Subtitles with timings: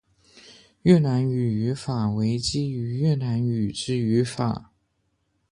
[0.81, 4.71] 越南语语法为基于越南语之语法。